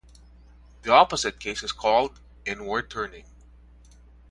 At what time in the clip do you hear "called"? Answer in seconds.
1.71-2.19